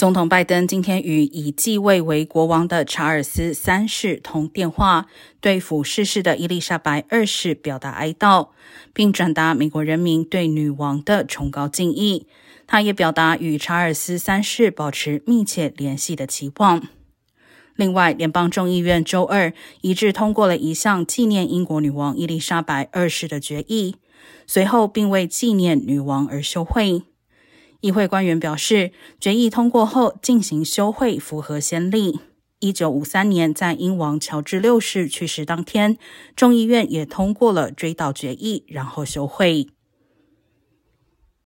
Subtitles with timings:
[0.00, 5.04] 总统拜登今天与已继位为国王的查尔斯三世通电话，
[5.42, 8.48] 对甫逝世的伊丽莎白二世表达哀悼，
[8.94, 12.26] 并转达美国人民对女王的崇高敬意。
[12.66, 16.88] 他也表达与查尔斯三世保持密切联系的期望。
[17.76, 23.96] 另外，联邦众议院周二一致通过了一项纪念英国女王伊丽莎白二世的决议，
[24.46, 27.02] 随后并为纪念女王而休会。
[27.80, 32.20] 议会官员表示，决议通过后进行休会符合先例。
[32.58, 35.96] 一九五三年，在英王乔治六世去世当天，
[36.36, 39.68] 众议院也通过了追悼决议，然后休会。